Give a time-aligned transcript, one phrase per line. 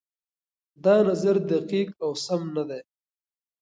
[0.83, 2.81] دا نظر دقيق او سم نه دی.